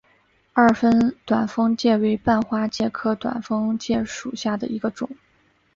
[0.53, 5.07] 二分短蜂介为半花介科短蜂介属下的一个种。